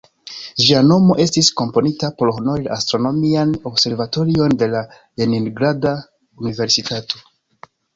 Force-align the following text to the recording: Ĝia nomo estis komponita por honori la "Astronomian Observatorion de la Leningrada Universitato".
Ĝia 0.61 0.79
nomo 0.85 1.17
estis 1.25 1.49
komponita 1.59 2.09
por 2.23 2.33
honori 2.39 2.67
la 2.69 2.73
"Astronomian 2.79 3.55
Observatorion 3.75 4.59
de 4.65 4.75
la 4.75 4.85
Leningrada 5.25 5.97
Universitato". 6.45 7.27